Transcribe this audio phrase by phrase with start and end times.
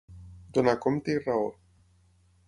[0.57, 1.45] Donar compte i raó.